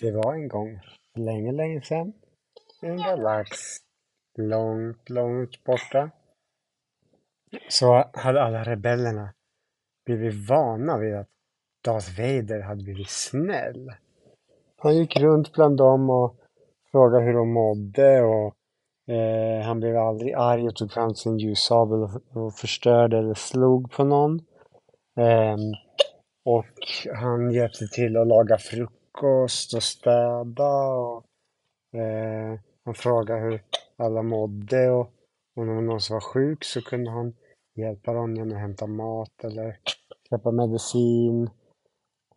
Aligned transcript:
Det 0.00 0.10
var 0.10 0.34
en 0.34 0.48
gång, 0.48 0.80
länge, 1.14 1.52
länge 1.52 1.82
sedan, 1.82 2.12
i 2.82 2.86
en 2.86 2.96
galax 2.96 3.58
långt, 4.38 5.10
långt 5.10 5.64
borta, 5.64 6.10
så 7.68 8.10
hade 8.12 8.42
alla 8.42 8.64
rebellerna 8.64 9.34
blivit 10.04 10.48
vana 10.48 10.98
vid 10.98 11.14
att 11.14 11.28
Darth 11.84 12.20
Vader 12.20 12.60
hade 12.60 12.82
blivit 12.82 13.10
snäll. 13.10 13.92
Han 14.76 14.96
gick 14.96 15.20
runt 15.20 15.52
bland 15.52 15.76
dem 15.76 16.10
och 16.10 16.36
frågade 16.90 17.24
hur 17.24 17.34
de 17.34 17.52
mådde 17.52 18.22
och 18.22 18.54
eh, 19.14 19.62
han 19.64 19.80
blev 19.80 19.96
aldrig 19.96 20.34
arg 20.34 20.66
och 20.66 20.76
tog 20.76 20.92
fram 20.92 21.14
sin 21.14 21.38
ljussabel 21.38 22.02
och, 22.02 22.36
och 22.36 22.54
förstörde 22.54 23.18
eller 23.18 23.34
slog 23.34 23.92
på 23.92 24.04
någon. 24.04 24.40
Eh, 25.16 25.56
och 26.44 26.66
han 27.14 27.50
hjälpte 27.50 27.86
till 27.86 28.16
att 28.16 28.26
laga 28.26 28.58
frukost 28.58 29.05
och 29.22 29.50
städa 29.50 30.86
och 30.86 31.24
eh, 31.92 32.58
han 32.84 32.94
frågade 32.94 33.40
hur 33.40 33.62
alla 33.96 34.22
mådde 34.22 34.90
och 34.90 35.12
om 35.56 35.66
det 35.66 35.74
var 35.74 35.82
någon 35.82 36.00
som 36.00 36.14
var 36.14 36.20
sjuk 36.20 36.64
så 36.64 36.82
kunde 36.82 37.10
han 37.10 37.34
hjälpa 37.74 38.12
dem 38.12 38.36
genom 38.36 38.52
att 38.52 38.60
hämta 38.60 38.86
mat 38.86 39.44
eller 39.44 39.78
köpa 40.30 40.50
medicin. 40.50 41.50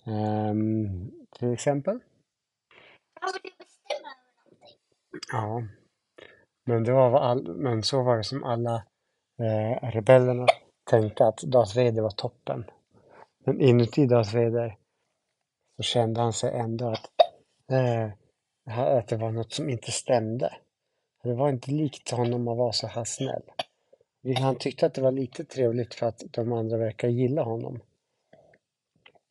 Um, 0.05 1.11
till 1.39 1.53
exempel. 1.53 1.99
Ja. 5.31 5.63
Men, 6.65 6.83
det 6.83 6.91
var 6.91 7.19
all, 7.19 7.55
men 7.55 7.83
så 7.83 8.03
var 8.03 8.17
det 8.17 8.23
som 8.23 8.43
alla 8.43 8.75
eh, 9.39 9.89
rebellerna 9.91 10.47
tänkte 10.89 11.25
att 11.25 11.41
Darth 11.41 11.77
Vader 11.77 12.01
var 12.01 12.09
toppen. 12.09 12.63
Men 13.45 13.61
inuti 13.61 14.05
Darth 14.05 14.35
Vader 14.35 14.77
så 15.79 15.83
kände 15.83 16.21
han 16.21 16.33
sig 16.33 16.51
ändå 16.53 16.89
att, 16.89 17.09
eh, 17.71 18.09
att 18.97 19.07
det 19.07 19.17
var 19.17 19.31
något 19.31 19.53
som 19.53 19.69
inte 19.69 19.91
stämde. 19.91 20.53
Det 21.23 21.33
var 21.33 21.49
inte 21.49 21.71
likt 21.71 22.11
honom 22.11 22.47
att 22.47 22.57
vara 22.57 22.71
så 22.71 22.87
här 22.87 23.03
snäll. 23.03 23.41
Han 24.37 24.55
tyckte 24.55 24.85
att 24.85 24.93
det 24.93 25.01
var 25.01 25.11
lite 25.11 25.45
trevligt 25.45 25.95
för 25.95 26.05
att 26.05 26.23
de 26.31 26.53
andra 26.53 26.77
verkar 26.77 27.07
gilla 27.07 27.43
honom. 27.43 27.79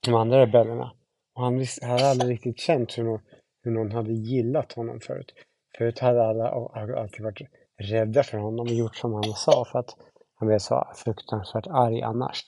De 0.05 0.15
andra 0.15 0.41
rebellerna. 0.41 0.93
Och 1.35 1.43
han 1.43 1.65
hade 1.83 2.07
aldrig 2.07 2.31
riktigt 2.31 2.61
känt 2.61 2.99
hur 2.99 3.05
någon, 3.05 3.21
hur 3.63 3.71
någon 3.71 3.93
hade 3.93 4.13
gillat 4.13 4.73
honom 4.73 5.01
förut. 5.01 5.33
Förut 5.79 5.99
hade 5.99 6.27
alla 6.27 6.49
alltid 6.49 7.25
varit 7.25 7.49
rädda 7.79 8.23
för 8.23 8.39
honom 8.39 8.67
och 8.67 8.75
gjort 8.75 8.97
som 8.97 9.15
han 9.15 9.25
sa 9.25 9.65
för 9.65 9.79
att 9.79 9.97
han 10.35 10.49
blev 10.49 10.59
så 10.59 10.93
fruktansvärt 10.95 11.67
arg 11.67 12.03
annars. 12.03 12.45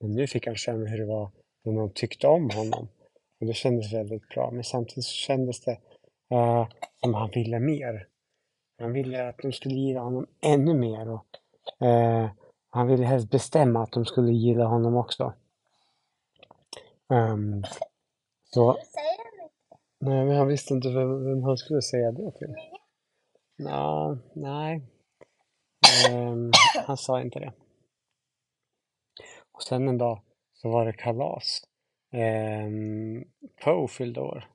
Men 0.00 0.12
nu 0.12 0.26
fick 0.26 0.46
han 0.46 0.56
känna 0.56 0.90
hur 0.90 0.98
det 0.98 1.06
var 1.06 1.30
när 1.66 1.72
någon 1.72 1.90
tyckte 1.90 2.26
om 2.26 2.50
honom. 2.50 2.88
Och 3.40 3.46
det 3.46 3.54
kändes 3.54 3.92
väldigt 3.92 4.28
bra. 4.28 4.50
Men 4.50 4.64
samtidigt 4.64 5.04
så 5.04 5.12
kändes 5.12 5.60
det 5.60 5.78
uh, 6.34 6.68
som 7.00 7.14
han 7.14 7.30
ville 7.30 7.60
mer. 7.60 8.06
Han 8.78 8.92
ville 8.92 9.28
att 9.28 9.38
de 9.38 9.52
skulle 9.52 9.74
gilla 9.74 10.00
honom 10.00 10.26
ännu 10.40 10.74
mer. 10.74 11.08
Och, 11.08 11.26
uh, 11.82 12.30
han 12.70 12.86
ville 12.86 13.04
helst 13.04 13.30
bestämma 13.30 13.82
att 13.82 13.92
de 13.92 14.04
skulle 14.04 14.32
gilla 14.32 14.64
honom 14.64 14.96
också. 14.96 15.32
Um, 17.08 17.64
så... 18.54 18.78
Nej, 19.98 20.24
men 20.24 20.36
han 20.36 20.48
visste 20.48 20.74
inte 20.74 20.88
vem, 20.88 21.24
vem 21.24 21.42
han 21.42 21.56
skulle 21.56 21.82
säga 21.82 22.12
det 22.12 22.32
till. 22.32 22.54
Nå, 23.58 24.18
nej. 24.32 24.82
Um, 26.12 26.52
han 26.86 26.96
sa 26.96 27.20
inte 27.20 27.38
det. 27.38 27.52
Och 29.52 29.62
sen 29.62 29.88
en 29.88 29.98
dag 29.98 30.20
så 30.56 30.68
var 30.68 30.86
det 30.86 30.92
kalas. 30.92 31.64
Ehm, 32.12 33.16
um, 33.16 33.24
Poe 33.64 33.88
fyllde 33.88 34.20
år. 34.20 34.50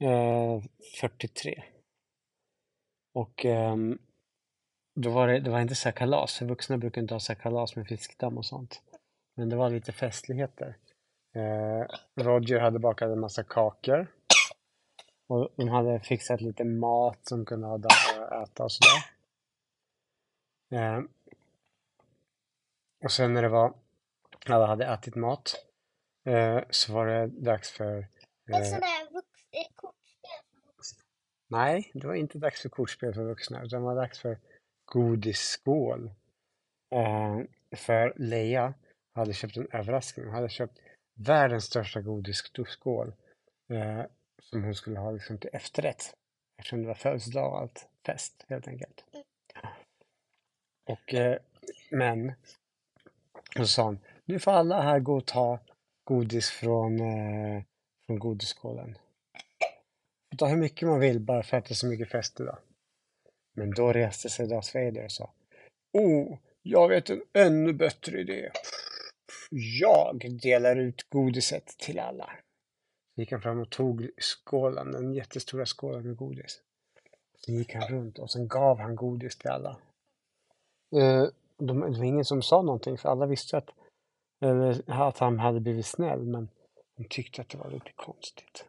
Ehm, 0.00 0.10
uh, 0.10 0.62
43. 1.00 1.62
Och 3.14 3.44
um, 3.44 3.98
då 4.94 5.10
var 5.10 5.28
det, 5.28 5.40
det 5.40 5.50
var 5.50 5.60
inte 5.60 5.74
så 5.74 5.88
här 5.88 5.96
kalas, 5.96 6.38
för 6.38 6.46
vuxna 6.46 6.78
brukar 6.78 7.02
inte 7.02 7.14
ha 7.14 7.20
så 7.20 7.32
här 7.32 7.40
kalas 7.40 7.76
med 7.76 7.86
fiskdamm 7.86 8.38
och 8.38 8.46
sånt. 8.46 8.82
Men 9.34 9.48
det 9.48 9.56
var 9.56 9.70
lite 9.70 9.92
festligheter. 9.92 10.76
Eh, 11.34 11.86
Roger 12.14 12.60
hade 12.60 12.78
bakat 12.78 13.10
en 13.10 13.20
massa 13.20 13.44
kakor. 13.44 14.06
Och 15.26 15.52
de 15.56 15.68
hade 15.68 16.00
fixat 16.00 16.40
lite 16.40 16.64
mat 16.64 17.18
som 17.22 17.44
kunde 17.44 17.66
ha 17.66 17.80
äta 18.42 18.64
och 18.64 18.72
sådär. 18.72 19.04
Eh, 20.70 21.02
och 23.04 23.12
sen 23.12 23.34
när 23.34 23.42
det 23.42 23.48
var, 23.48 23.74
alla 24.46 24.66
hade 24.66 24.86
ätit 24.86 25.14
mat, 25.14 25.54
eh, 26.24 26.60
så 26.70 26.92
var 26.92 27.06
det 27.06 27.26
dags 27.26 27.70
för... 27.70 27.98
Eh, 27.98 28.06
Nej, 31.48 31.90
det 31.94 32.06
var 32.06 32.14
inte 32.14 32.38
dags 32.38 32.62
för 32.62 32.68
kortspel 32.68 33.14
för 33.14 33.22
vuxna, 33.22 33.62
utan 33.62 33.80
det 33.80 33.86
var 33.86 33.94
dags 33.94 34.18
för 34.18 34.38
godisskål. 34.84 36.10
Eh, 36.94 37.40
för 37.76 38.12
Leia 38.16 38.74
hade 39.14 39.32
köpt 39.32 39.56
en 39.56 39.68
överraskning. 39.72 40.26
Hon 40.26 40.34
hade 40.34 40.48
köpt 40.48 40.78
världens 41.14 41.64
största 41.64 42.00
godisskål 42.00 43.12
eh, 43.68 44.02
som 44.42 44.64
hon 44.64 44.74
skulle 44.74 44.98
ha 44.98 45.10
liksom 45.10 45.38
till 45.38 45.50
efterrätt. 45.52 46.14
Eftersom 46.58 46.82
det 46.82 46.88
var 46.88 46.94
födelsedag 46.94 47.52
och 47.52 47.58
allt. 47.58 47.88
Fest 48.06 48.44
helt 48.48 48.68
enkelt. 48.68 49.04
Och, 50.84 51.14
eh, 51.14 51.38
men, 51.90 52.32
och 53.48 53.56
så 53.56 53.66
sa 53.66 53.82
hon, 53.82 53.98
nu 54.24 54.38
får 54.38 54.52
alla 54.52 54.82
här 54.82 55.00
gå 55.00 55.16
och 55.16 55.26
ta 55.26 55.58
godis 56.04 56.50
från, 56.50 57.00
eh, 57.00 57.62
från 58.06 58.18
godisskålen. 58.18 58.98
Ta 60.38 60.46
hur 60.46 60.56
mycket 60.56 60.88
man 60.88 61.00
vill 61.00 61.20
bara 61.20 61.42
för 61.42 61.56
att 61.56 61.64
det 61.64 61.72
är 61.72 61.74
så 61.74 61.86
mycket 61.86 62.10
fest 62.10 62.40
idag. 62.40 62.58
Men 63.54 63.70
då 63.70 63.92
reste 63.92 64.28
sig 64.28 64.48
Darth 64.48 64.74
Vader 64.74 65.04
och 65.04 65.12
sa, 65.12 65.30
Oh, 65.92 66.38
jag 66.62 66.88
vet 66.88 67.10
en 67.10 67.22
ännu 67.32 67.72
bättre 67.72 68.20
idé. 68.20 68.50
Jag 69.80 70.40
delar 70.42 70.76
ut 70.76 71.10
godiset 71.10 71.66
till 71.66 71.98
alla. 71.98 72.30
Så 73.14 73.20
gick 73.20 73.32
han 73.32 73.40
fram 73.40 73.60
och 73.60 73.70
tog 73.70 74.10
skålen, 74.18 74.92
den 74.92 75.14
jättestora 75.14 75.66
skålen 75.66 76.06
med 76.06 76.16
godis. 76.16 76.60
Sen 77.44 77.54
gick 77.54 77.74
han 77.74 77.88
runt 77.88 78.18
och 78.18 78.30
sen 78.30 78.48
gav 78.48 78.78
han 78.78 78.96
godis 78.96 79.36
till 79.36 79.50
alla. 79.50 79.76
Eh, 80.96 81.26
det 81.58 81.72
var 81.72 82.04
ingen 82.04 82.24
som 82.24 82.42
sa 82.42 82.62
någonting 82.62 82.98
för 82.98 83.08
alla 83.08 83.26
visste 83.26 83.56
att, 83.56 83.70
eller 84.42 84.90
eh, 84.90 85.00
att 85.00 85.18
han 85.18 85.38
hade 85.38 85.60
blivit 85.60 85.86
snäll 85.86 86.24
men 86.24 86.48
han 86.96 87.06
tyckte 87.10 87.42
att 87.42 87.48
det 87.48 87.58
var 87.58 87.70
lite 87.70 87.92
konstigt. 87.96 88.64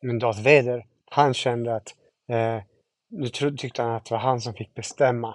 Men 0.00 0.18
Darth 0.18 0.38
Vader, 0.42 0.86
han 1.10 1.34
kände 1.34 1.76
att 1.76 1.94
eh, 2.28 2.62
nu 3.08 3.28
tyckte 3.28 3.82
han 3.82 3.92
att 3.92 4.04
det 4.04 4.14
var 4.14 4.18
han 4.18 4.40
som 4.40 4.54
fick 4.54 4.74
bestämma. 4.74 5.34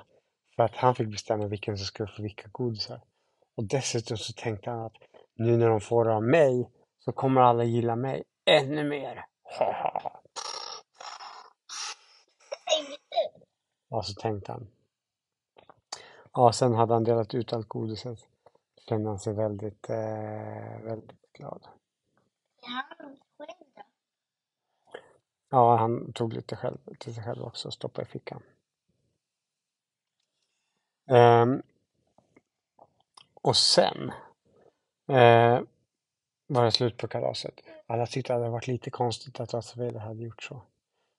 För 0.56 0.64
att 0.64 0.76
han 0.76 0.96
fick 0.96 1.08
bestämma 1.08 1.48
vilken 1.48 1.78
som 1.78 1.86
skulle 1.86 2.12
få 2.12 2.22
vilka 2.22 2.48
godisar. 2.52 3.02
Och 3.56 3.64
dessutom 3.64 4.18
så 4.18 4.34
tänkte 4.34 4.70
han 4.70 4.80
att 4.80 4.94
nu 5.36 5.58
när 5.58 5.70
de 5.70 5.82
får 5.82 6.06
det 6.06 6.14
av 6.14 6.24
mig 6.24 6.70
så 7.00 7.12
kommer 7.12 7.42
alla 7.42 7.64
gilla 7.64 7.96
mig 7.96 8.24
ännu 8.46 8.84
mer. 8.84 9.26
Och 13.90 14.06
så 14.06 14.14
tänkte 14.14 14.52
han. 14.52 14.68
Ja, 16.34 16.52
sen 16.52 16.74
hade 16.74 16.94
han 16.94 17.04
delat 17.04 17.34
ut 17.34 17.54
allt 17.54 17.68
godiset. 17.68 18.20
Kände 18.90 19.10
han 19.10 19.20
sig 19.20 19.34
väldigt, 19.34 19.90
eh, 19.90 20.80
väldigt 20.84 21.34
glad. 21.34 21.68
Ja, 25.50 25.76
han 25.76 26.14
tog 26.14 26.34
lite 26.34 26.56
själv, 26.56 26.78
till 27.00 27.16
sig 27.16 27.24
själv 27.24 27.44
också 27.44 27.68
och 27.68 27.74
stoppade 27.74 28.08
i 28.08 28.12
fickan. 28.12 28.44
Um, 31.10 31.62
och 33.34 33.58
sen 33.58 34.12
eh, 35.08 35.62
var 36.48 36.66
det 36.66 36.72
slut 36.72 36.98
på 36.98 37.08
kalaset. 37.08 37.62
Alla 37.88 38.06
tyckte 38.06 38.34
att 38.34 38.40
det 38.40 38.44
hade 38.44 38.52
varit 38.52 38.68
lite 38.68 38.90
konstigt 38.90 39.40
att 39.40 39.50
Darth 39.50 39.98
hade 40.00 40.24
gjort 40.24 40.44
så. 40.44 40.62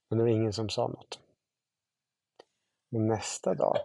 Men 0.09 0.19
det 0.19 0.25
var 0.25 0.31
ingen 0.31 0.53
som 0.53 0.69
sa 0.69 0.89
något. 0.89 1.21
Men 2.89 3.07
nästa 3.07 3.55
dag, 3.55 3.79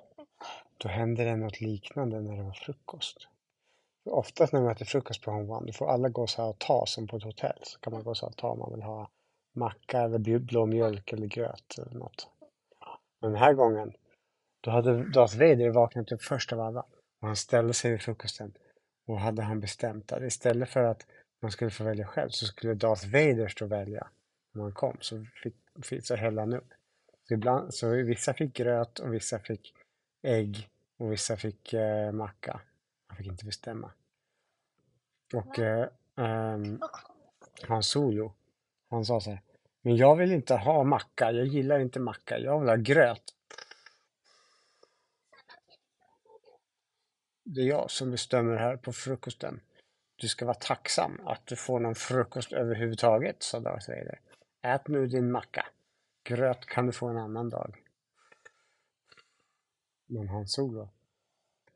då 0.77 0.89
hände 0.89 1.23
det 1.23 1.35
något 1.35 1.61
liknande 1.61 2.21
när 2.21 2.37
det 2.37 2.43
var 2.43 2.53
frukost. 2.53 3.27
För 4.03 4.11
oftast 4.11 4.53
när 4.53 4.61
man 4.61 4.71
äter 4.71 4.85
frukost 4.85 5.21
på 5.21 5.31
Home 5.31 5.53
One, 5.53 5.67
då 5.67 5.73
får 5.73 5.89
alla 5.89 6.09
gå 6.09 6.27
så 6.27 6.41
här 6.41 6.49
och 6.49 6.59
ta 6.59 6.85
som 6.85 7.07
på 7.07 7.17
ett 7.17 7.23
hotell. 7.23 7.59
Så 7.63 7.79
kan 7.79 7.93
man 7.93 8.03
gå 8.03 8.15
så 8.15 8.25
här 8.25 8.29
och 8.29 8.37
ta 8.37 8.49
om 8.49 8.59
man 8.59 8.73
vill 8.73 8.83
ha 8.83 9.09
macka 9.53 10.01
eller 10.01 10.39
blå 10.39 10.65
mjölk 10.65 11.13
eller 11.13 11.27
gröt 11.27 11.77
eller 11.77 11.99
något. 11.99 12.27
Men 13.21 13.31
den 13.31 13.39
här 13.39 13.53
gången, 13.53 13.93
då 14.61 14.71
hade 14.71 15.11
Darth 15.11 15.37
Vader 15.37 15.69
vaknat 15.69 16.11
upp 16.11 16.21
först 16.21 16.53
av 16.53 16.59
alla. 16.59 16.85
Och 17.21 17.27
han 17.27 17.35
ställde 17.35 17.73
sig 17.73 17.91
vid 17.91 18.01
frukosten 18.01 18.53
och 19.07 19.19
hade 19.19 19.41
han 19.41 19.59
bestämt 19.59 20.11
att 20.11 20.23
istället 20.23 20.69
för 20.69 20.83
att 20.83 21.05
man 21.41 21.51
skulle 21.51 21.71
få 21.71 21.83
välja 21.83 22.05
själv 22.05 22.29
så 22.29 22.45
skulle 22.45 22.73
Darth 22.73 23.05
Vader 23.05 23.47
stå 23.47 23.65
och 23.65 23.71
välja 23.71 24.07
när 24.51 24.61
man 24.61 24.71
kom. 24.71 24.97
Så, 25.01 25.25
fick, 25.43 25.55
fick, 25.83 26.05
så 26.05 26.15
hällde 26.15 26.41
han 26.41 26.53
upp. 26.53 26.67
Så, 27.27 27.33
ibland, 27.33 27.73
så 27.73 27.89
vissa 27.89 28.33
fick 28.33 28.53
gröt 28.53 28.99
och 28.99 29.13
vissa 29.13 29.39
fick 29.39 29.73
ägg 30.21 30.69
och 30.97 31.11
vissa 31.11 31.37
fick 31.37 31.73
eh, 31.73 32.11
macka. 32.11 32.61
Fick 33.19 33.27
inte 33.27 33.45
bestämma. 33.45 33.91
Och, 35.33 35.59
eh, 35.59 35.89
um, 36.15 36.81
Han 37.67 37.83
Solo, 37.83 38.33
han 38.89 39.05
sa 39.05 39.19
så 39.19 39.29
här. 39.29 39.41
Men 39.81 39.97
jag 39.97 40.15
vill 40.15 40.31
inte 40.31 40.55
ha 40.55 40.83
macka, 40.83 41.31
jag 41.31 41.45
gillar 41.45 41.79
inte 41.79 41.99
macka, 41.99 42.39
jag 42.39 42.59
vill 42.59 42.69
ha 42.69 42.75
gröt. 42.75 43.23
Det 47.43 47.61
är 47.61 47.65
jag 47.65 47.91
som 47.91 48.11
bestämmer 48.11 48.55
här 48.55 48.77
på 48.77 48.93
frukosten. 48.93 49.61
Du 50.15 50.27
ska 50.27 50.45
vara 50.45 50.57
tacksam 50.59 51.21
att 51.25 51.45
du 51.45 51.55
får 51.55 51.79
någon 51.79 51.95
frukost 51.95 52.51
överhuvudtaget, 52.51 53.43
sa 53.43 53.59
Darth 53.59 53.89
Vader. 53.89 54.19
Ät 54.61 54.87
nu 54.87 55.07
din 55.07 55.31
macka. 55.31 55.65
Gröt 56.23 56.65
kan 56.65 56.85
du 56.85 56.91
få 56.91 57.07
en 57.07 57.17
annan 57.17 57.49
dag. 57.49 57.83
Men 60.05 60.27
han 60.27 60.47
Solo, 60.47 60.89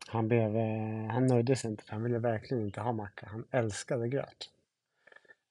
han, 0.07 0.27
blev, 0.27 0.55
eh, 0.55 1.11
han 1.11 1.27
nöjde 1.27 1.55
sig 1.55 1.71
inte, 1.71 1.83
han 1.87 2.03
ville 2.03 2.19
verkligen 2.19 2.63
inte 2.63 2.81
ha 2.81 2.91
macka. 2.91 3.27
Han 3.27 3.45
älskade 3.51 4.09
gröt. 4.09 4.49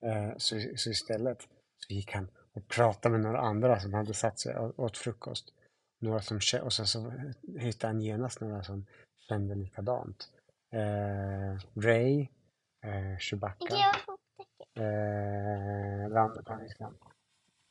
Eh, 0.03 0.33
så, 0.37 0.61
så 0.77 0.91
istället 0.91 1.49
så 1.77 1.95
gick 1.95 2.13
han 2.13 2.29
och 2.53 2.69
pratade 2.69 3.13
med 3.13 3.21
några 3.21 3.41
andra 3.41 3.81
som 3.81 3.95
hade 3.95 4.15
satt 4.15 4.39
sig 4.39 4.57
och 4.57 4.79
åt 4.79 4.99
frukost. 4.99 5.53
Några 5.99 6.21
som, 6.21 6.41
och 6.63 6.73
sen 6.73 6.87
så 6.87 7.13
hittade 7.59 7.93
han 7.93 8.03
genast 8.03 8.41
några 8.41 8.63
som 8.63 8.87
kände 9.29 9.55
likadant. 9.55 10.29
Eh, 10.73 11.81
Ray, 11.81 12.21
eh, 12.85 13.19
Chewbacca, 13.19 13.77
eh, 14.75 16.11
Landepaniskan. 16.11 16.95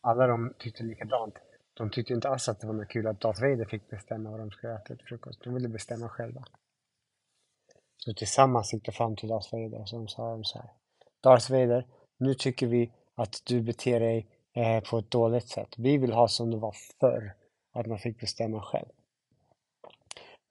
Alla 0.01 0.27
de 0.27 0.53
tyckte 0.57 0.83
likadant. 0.83 1.35
De 1.73 1.89
tyckte 1.89 2.13
inte 2.13 2.29
alls 2.29 2.49
att 2.49 2.59
det 2.59 2.67
var 2.67 2.73
något 2.73 2.89
kul 2.89 3.07
att 3.07 3.19
Darth 3.19 3.41
Vader 3.41 3.65
fick 3.65 3.89
bestämma 3.89 4.31
vad 4.31 4.39
de 4.39 4.51
skulle 4.51 4.73
äta 4.73 4.95
till 4.95 5.05
frukost. 5.05 5.43
De 5.43 5.53
ville 5.53 5.67
bestämma 5.67 6.09
själva. 6.09 6.43
Så 8.05 8.13
tillsammans 8.13 8.73
gick 8.73 8.85
de 8.85 8.91
fram 8.91 9.15
till 9.15 9.29
Darth 9.29 9.53
Vader 9.53 9.81
och 9.81 9.89
så 9.89 10.07
sa 10.07 10.31
de 10.31 10.43
så 10.43 10.57
här. 10.57 10.69
Darth 11.23 11.51
Vader, 11.51 11.87
nu 12.17 12.33
tycker 12.33 12.67
vi 12.67 12.91
att 13.15 13.41
du 13.45 13.61
beter 13.61 13.99
dig 13.99 14.27
eh, 14.53 14.83
på 14.83 14.97
ett 14.97 15.11
dåligt 15.11 15.49
sätt. 15.49 15.75
Vi 15.77 15.97
vill 15.97 16.11
ha 16.11 16.27
som 16.27 16.51
det 16.51 16.57
var 16.57 16.75
förr, 16.99 17.33
att 17.71 17.85
man 17.85 17.99
fick 17.99 18.19
bestämma 18.19 18.61
själv. 18.61 18.89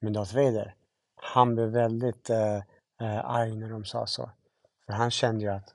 Men 0.01 0.13
Darth 0.13 0.35
Vader, 0.35 0.75
han 1.15 1.55
blev 1.55 1.69
väldigt 1.69 2.31
eh, 2.31 2.57
eh, 3.01 3.25
arg 3.25 3.57
när 3.57 3.71
de 3.71 3.85
sa 3.85 4.07
så. 4.07 4.31
För 4.87 4.93
han 4.93 5.11
kände 5.11 5.45
ju 5.45 5.51
att 5.51 5.75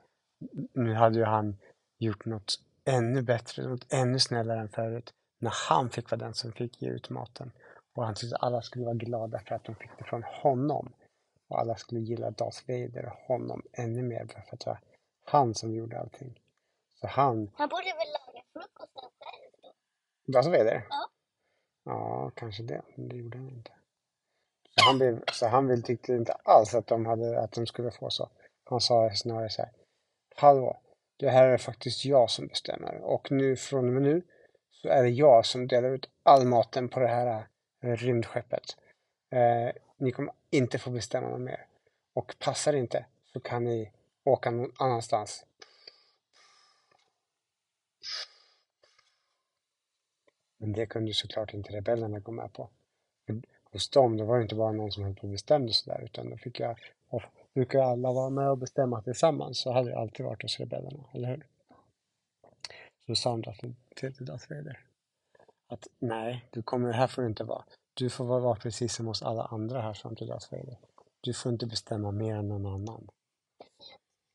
nu 0.74 0.94
hade 0.94 1.18
ju 1.18 1.24
han 1.24 1.56
gjort 1.98 2.24
något 2.24 2.60
ännu 2.84 3.22
bättre, 3.22 3.68
något 3.68 3.92
ännu 3.92 4.18
snällare 4.18 4.60
än 4.60 4.68
förut. 4.68 5.12
När 5.38 5.52
han 5.68 5.90
fick 5.90 6.10
vara 6.10 6.20
den 6.20 6.34
som 6.34 6.52
fick 6.52 6.82
ge 6.82 6.88
ut 6.88 7.10
maten. 7.10 7.52
Och 7.94 8.04
han 8.04 8.14
tyckte 8.14 8.36
att 8.36 8.42
alla 8.42 8.62
skulle 8.62 8.84
vara 8.84 8.94
glada 8.94 9.38
för 9.38 9.54
att 9.54 9.64
de 9.64 9.74
fick 9.74 9.90
det 9.98 10.04
från 10.04 10.22
honom. 10.22 10.92
Och 11.48 11.60
alla 11.60 11.76
skulle 11.76 12.00
gilla 12.00 12.30
Darth 12.30 12.62
Vader 12.68 13.06
och 13.06 13.36
honom 13.36 13.62
ännu 13.72 14.02
mer 14.02 14.26
för 14.26 14.54
att 14.54 14.60
det 14.60 14.66
var 14.66 14.80
han 15.24 15.54
som 15.54 15.74
gjorde 15.74 16.00
allting. 16.00 16.40
Så 16.94 17.06
han... 17.06 17.50
Han 17.54 17.68
borde 17.68 17.84
väl 17.84 18.12
laga 18.18 18.44
frukosten 18.52 19.10
själv 19.20 19.52
då? 19.62 20.32
Darth 20.32 20.48
Vader? 20.48 20.86
Ja. 20.90 21.10
Ja, 21.84 22.30
kanske 22.34 22.62
det. 22.62 22.82
Men 22.94 23.08
det 23.08 23.16
gjorde 23.16 23.38
han 23.38 23.48
inte. 23.48 23.70
Så 24.74 24.84
han, 24.84 24.98
blev, 24.98 25.22
så 25.32 25.46
han 25.46 25.66
vill, 25.66 25.82
tyckte 25.82 26.12
inte 26.12 26.32
alls 26.32 26.74
att 26.74 26.86
de, 26.86 27.06
hade, 27.06 27.40
att 27.40 27.52
de 27.52 27.66
skulle 27.66 27.90
få 27.90 28.10
så. 28.10 28.30
Han 28.64 28.80
sa 28.80 29.10
snarare 29.14 29.50
så 29.50 29.62
här. 29.62 29.70
Hallå, 30.36 30.80
det 31.16 31.30
här 31.30 31.48
är 31.48 31.58
faktiskt 31.58 32.04
jag 32.04 32.30
som 32.30 32.46
bestämmer. 32.46 33.00
Och 33.00 33.30
nu 33.30 33.56
från 33.56 33.86
och 33.86 33.92
med 33.92 34.02
nu 34.02 34.22
så 34.70 34.88
är 34.88 35.02
det 35.02 35.08
jag 35.08 35.46
som 35.46 35.66
delar 35.66 35.88
ut 35.88 36.10
all 36.22 36.46
maten 36.46 36.88
på 36.88 37.00
det 37.00 37.08
här 37.08 37.46
äh, 37.82 37.90
rymdskeppet. 37.90 38.76
Eh, 39.30 39.72
ni 39.96 40.12
kommer 40.12 40.32
inte 40.56 40.78
får 40.78 40.90
bestämma 40.90 41.28
något 41.28 41.40
mer. 41.40 41.66
Och 42.12 42.36
passar 42.38 42.72
det 42.72 42.78
inte 42.78 43.06
så 43.32 43.40
kan 43.40 43.64
ni 43.64 43.92
åka 44.24 44.50
någon 44.50 44.72
annanstans. 44.78 45.46
Men 50.58 50.72
det 50.72 50.86
kunde 50.86 51.14
såklart 51.14 51.54
inte 51.54 51.72
rebellerna 51.72 52.18
gå 52.18 52.32
med 52.32 52.52
på. 52.52 52.70
Hos 53.72 53.90
dem, 53.90 54.16
då 54.16 54.24
var 54.24 54.36
det 54.36 54.42
inte 54.42 54.54
bara 54.54 54.72
någon 54.72 54.92
som 54.92 55.04
höll 55.04 55.14
på 55.14 55.22
och 55.22 55.28
bestämde 55.32 55.72
sådär, 55.72 56.00
utan 56.04 56.30
då 56.30 56.36
fick 56.36 56.60
jag, 56.60 56.78
och 57.08 57.22
brukar 57.54 57.78
alla 57.78 58.12
vara 58.12 58.30
med 58.30 58.50
och 58.50 58.58
bestämma 58.58 59.02
tillsammans, 59.02 59.58
så 59.58 59.72
hade 59.72 59.90
det 59.90 59.98
alltid 59.98 60.26
varit 60.26 60.42
hos 60.42 60.60
rebellerna, 60.60 61.04
eller 61.14 61.28
hur? 61.28 61.46
Så 63.06 63.14
sa 63.14 63.36
de 63.36 63.54
till, 63.96 64.14
till 64.14 64.26
Darth 64.26 64.50
Vader 64.50 64.86
att 65.68 65.88
nej, 65.98 66.44
du 66.50 66.62
kommer, 66.62 66.92
här 66.92 67.06
får 67.06 67.22
du 67.22 67.28
inte 67.28 67.44
vara. 67.44 67.64
Du 67.98 68.10
får 68.10 68.24
vara 68.24 68.56
precis 68.56 68.94
som 68.94 69.06
hos 69.06 69.22
alla 69.22 69.44
andra 69.44 69.80
här 69.80 69.94
fram 69.94 70.16
till 70.16 70.26
Darth 70.26 70.52
Vader. 70.52 70.78
Du 71.20 71.32
får 71.32 71.52
inte 71.52 71.66
bestämma 71.66 72.10
mer 72.10 72.34
än 72.36 72.48
någon 72.48 72.66
annan. 72.66 73.08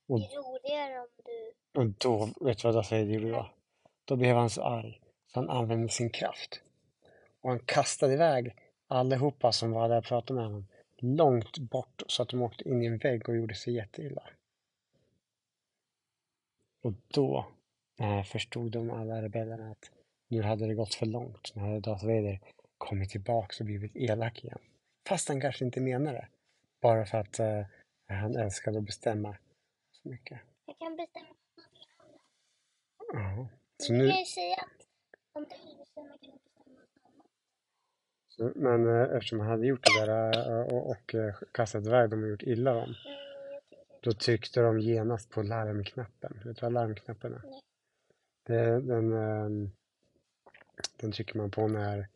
Och, 0.08 0.20
det 0.20 0.26
är 0.26 0.38
roligare 0.38 1.00
om 1.00 1.08
du... 1.26 1.80
Och 1.80 1.86
då, 1.98 2.46
vet 2.46 2.58
du 2.58 2.68
vad 2.68 2.76
Darth 2.76 2.94
Vader 2.94 3.06
gjorde 3.06 3.32
då? 3.32 3.50
Då 4.06 4.16
blev 4.16 4.36
han 4.36 4.50
så 4.50 4.64
arg 4.64 5.02
så 5.28 5.40
han 5.40 5.50
använde 5.50 5.90
sin 5.90 6.10
kraft. 6.10 6.62
Och 7.42 7.50
han 7.50 7.60
kastade 7.60 8.14
iväg 8.14 8.56
allihopa 8.88 9.52
som 9.52 9.72
var 9.72 9.90
där 9.90 9.98
och 9.98 10.04
pratade 10.04 10.40
med 10.40 10.46
honom 10.46 10.68
långt 10.98 11.58
bort 11.58 12.04
så 12.08 12.24
att 12.24 12.30
de 12.30 12.42
åkte 12.42 12.70
in 12.70 12.84
i 12.84 12.86
en 12.86 12.98
vägg 12.98 13.30
och 13.30 13.36
gjorde 13.36 13.56
sig 13.56 13.74
jätteilla. 13.74 14.24
Och 16.82 16.94
då 17.08 17.46
eh, 18.00 18.24
förstod 18.24 18.72
de 18.72 18.92
alla 18.92 19.22
rebellerna 19.22 19.72
att 19.72 19.92
nu 20.28 20.42
hade 20.42 20.68
det 20.68 20.74
gått 20.74 20.96
för 20.96 21.06
långt. 21.06 21.52
Nu 21.56 21.62
hade 21.62 21.80
Darth 21.80 22.06
Vader 22.06 22.40
kommit 22.82 23.10
tillbaks 23.10 23.60
och 23.60 23.66
blivit 23.66 23.96
elak 23.96 24.44
igen. 24.44 24.60
Fast 25.08 25.28
han 25.28 25.42
kanske 25.42 25.66
inte 25.66 25.82
menade 25.82 26.18
det. 26.18 26.28
Bara 26.82 27.06
för 27.06 27.18
att 27.18 27.40
eh, 27.40 27.66
han 28.08 28.36
älskade 28.36 28.78
att 28.78 28.84
bestämma 28.84 29.38
så 29.92 30.10
mycket. 30.10 30.40
Jag 30.66 30.78
kan 30.80 30.96
bestämma. 30.96 31.36
Ja. 33.14 33.48
Så 33.78 33.94
nu, 33.94 34.10
kan 34.10 34.20
ju 34.20 34.26
säga 34.26 34.56
att 34.56 34.88
om 35.34 35.46
du 35.50 35.68
vill 35.68 35.78
bestämma 35.78 36.18
kan 36.18 36.32
du 36.32 36.38
bestämma 36.38 37.24
så, 38.28 38.52
men 38.56 38.88
eh, 38.88 39.16
eftersom 39.16 39.40
han 39.40 39.50
hade 39.50 39.68
gjort 39.68 39.86
det 39.86 40.06
där 40.06 40.50
eh, 40.50 40.74
och, 40.74 40.90
och 40.90 41.16
eh, 41.16 41.36
kastat 41.52 41.86
iväg 41.86 42.10
dem 42.10 42.24
och 42.24 42.30
gjort 42.30 42.44
illa 42.44 42.74
dem. 42.74 42.96
Jag 43.00 43.62
Då 44.02 44.12
tryckte 44.12 44.62
de 44.62 44.80
genast 44.80 45.30
på 45.30 45.42
larmknappen. 45.42 46.42
Vet 46.46 46.56
du 46.58 46.62
vad 46.62 46.74
larmknappen 46.74 47.34
är? 47.34 47.42
Nej. 47.44 47.62
Det, 48.44 48.82
den, 48.82 49.14
ehm, 49.14 49.72
den 50.98 51.12
trycker 51.12 51.38
man 51.38 51.52
på 51.52 51.68
när, 51.68 52.08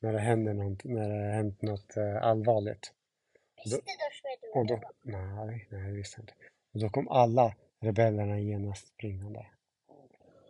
när 0.00 0.12
det 0.12 0.18
händer 0.18 0.54
något, 0.54 0.84
när 0.84 1.08
det 1.08 1.14
har 1.26 1.32
hänt 1.32 1.62
något 1.62 1.96
eh, 1.96 2.22
allvarligt. 2.22 2.92
Visste 3.64 3.80
Vader 3.80 4.58
Och 4.58 4.66
då, 4.66 4.80
nej, 5.02 5.68
nej, 5.70 5.84
det 5.86 5.92
visste 5.92 6.20
jag 6.20 6.22
inte. 6.22 6.34
Och 6.74 6.80
då 6.80 6.88
kom 6.88 7.08
alla 7.08 7.54
rebellerna 7.80 8.38
genast 8.38 8.86
springande. 8.88 9.46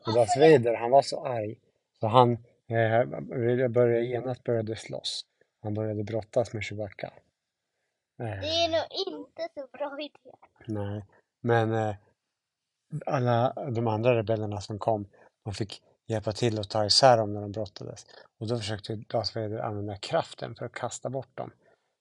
Och 0.06 0.14
Darth 0.14 0.38
Vader, 0.38 0.74
han 0.74 0.90
var 0.90 1.02
så 1.02 1.26
arg 1.26 1.58
så 2.00 2.06
han 2.06 2.32
eh, 2.68 3.04
började 3.68 4.04
genast 4.04 4.44
började 4.44 4.76
slåss. 4.76 5.24
Han 5.62 5.74
började 5.74 6.04
brottas 6.04 6.52
med 6.52 6.64
Chewbacca. 6.64 7.12
Eh, 8.18 8.24
Det 8.40 8.64
är 8.64 8.68
nog 8.68 9.14
inte 9.16 9.48
så 9.54 9.66
bra 9.72 9.98
idé. 10.00 10.36
Nej, 10.66 11.04
men 11.40 11.72
eh, 11.74 11.94
alla 13.06 13.52
de 13.70 13.86
andra 13.86 14.16
rebellerna 14.16 14.60
som 14.60 14.78
kom, 14.78 15.08
de 15.44 15.54
fick 15.54 15.82
hjälpa 16.08 16.32
till 16.32 16.58
att 16.58 16.70
ta 16.70 16.86
isär 16.86 17.16
dem 17.16 17.34
när 17.34 17.40
de 17.40 17.52
brottades. 17.52 18.06
Och 18.38 18.48
då 18.48 18.58
försökte 18.58 18.96
Darth 18.96 19.34
Vader 19.34 19.58
använda 19.58 19.96
kraften 19.96 20.54
för 20.54 20.66
att 20.66 20.72
kasta 20.72 21.10
bort 21.10 21.36
dem. 21.36 21.50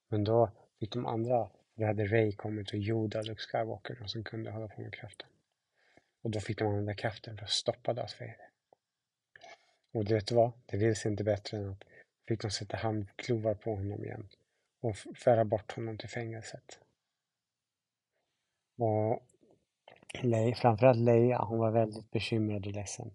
Men 0.08 0.24
då 0.24 0.50
fick 0.80 0.92
de 0.92 1.06
andra, 1.06 1.50
då 1.74 1.86
hade 1.86 2.06
Ray 2.06 2.32
kommit 2.32 2.68
och 2.68 2.78
Yoda, 2.78 3.22
Luke 3.22 3.42
Skywalker, 3.42 3.96
de 4.00 4.08
som 4.08 4.24
kunde 4.24 4.50
hålla 4.50 4.68
på 4.68 4.80
med 4.80 4.94
kraften. 4.94 5.28
Och 6.22 6.30
då 6.30 6.40
fick 6.40 6.58
de 6.58 6.68
använda 6.68 6.94
kraften 6.94 7.36
för 7.36 7.44
att 7.44 7.50
stoppa 7.50 7.94
Darth 7.94 8.20
Vader. 8.20 8.50
Och 9.92 10.04
du 10.04 10.14
vet 10.14 10.32
vad? 10.32 10.52
Det 10.66 10.76
vill 10.76 10.96
sig 10.96 11.10
inte 11.10 11.24
bättre 11.24 11.56
än 11.56 11.70
att 11.70 11.84
fick 12.28 12.42
de 12.42 12.50
sätta 12.50 12.76
handklovar 12.76 13.54
på 13.54 13.74
honom 13.74 14.04
igen 14.04 14.28
och 14.80 14.96
föra 14.96 15.44
bort 15.44 15.72
honom 15.72 15.98
till 15.98 16.08
fängelset. 16.08 16.80
Och 18.78 19.22
Le- 20.22 20.54
framförallt 20.54 20.98
Leia, 20.98 21.38
hon 21.38 21.58
var 21.58 21.70
väldigt 21.70 22.10
bekymrad 22.10 22.66
och 22.66 22.72
ledsen. 22.72 23.10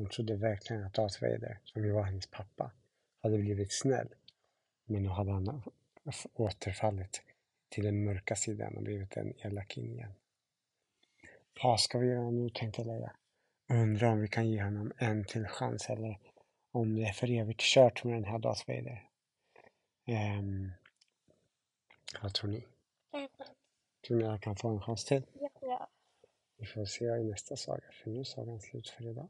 Hon 0.00 0.08
trodde 0.08 0.36
verkligen 0.36 0.84
att 0.84 0.94
Darth 0.94 1.22
Vader, 1.22 1.58
som 1.64 1.84
ju 1.84 1.90
var 1.90 2.02
hennes 2.02 2.26
pappa, 2.26 2.70
hade 3.22 3.38
blivit 3.38 3.72
snäll. 3.72 4.08
Men 4.84 5.02
nu 5.02 5.08
hade 5.08 5.32
han 5.32 5.62
återfallit 6.34 7.22
till 7.68 7.84
den 7.84 8.04
mörka 8.04 8.36
sidan 8.36 8.76
och 8.76 8.82
blivit 8.82 9.16
en 9.16 9.34
elaking 9.38 9.92
igen. 9.92 10.12
Vad 11.62 11.80
ska 11.80 11.98
vi 11.98 12.06
göra 12.06 12.30
nu, 12.30 12.50
tänkte 12.50 12.84
Leia. 12.84 13.12
Undrar 13.68 14.12
om 14.12 14.20
vi 14.20 14.28
kan 14.28 14.48
ge 14.48 14.62
honom 14.62 14.92
en 14.98 15.24
till 15.24 15.46
chans 15.46 15.90
eller 15.90 16.18
om 16.70 16.94
det 16.94 17.04
är 17.04 17.12
för 17.12 17.30
evigt 17.30 17.60
kört 17.60 18.04
med 18.04 18.14
den 18.14 18.24
här 18.24 18.38
Darth 18.38 18.68
Vader. 18.68 19.08
Ehm, 20.06 20.72
vad 22.22 22.34
tror 22.34 22.50
ni? 22.50 22.66
Tror 24.06 24.18
ni 24.18 24.24
att 24.24 24.30
han 24.30 24.40
kan 24.40 24.56
få 24.56 24.68
en 24.68 24.80
chans 24.80 25.04
till? 25.04 25.22
Ja. 25.60 25.88
Vi 26.56 26.66
får 26.66 26.84
se 26.84 27.04
i 27.04 27.24
nästa 27.24 27.56
saga, 27.56 27.92
för 27.92 28.10
nu 28.10 28.20
är 28.20 28.24
sagan 28.24 28.60
slut 28.60 28.88
för 28.88 29.06
idag. 29.06 29.28